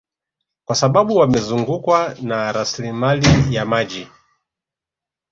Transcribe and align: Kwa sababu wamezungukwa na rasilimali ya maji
Kwa 0.65 0.75
sababu 0.75 1.15
wamezungukwa 1.15 2.15
na 2.21 2.51
rasilimali 2.51 3.55
ya 3.55 3.65
maji 3.65 4.07